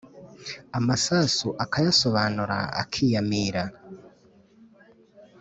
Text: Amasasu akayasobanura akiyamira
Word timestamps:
Amasasu 0.77 1.47
akayasobanura 1.63 2.57
akiyamira 2.81 3.63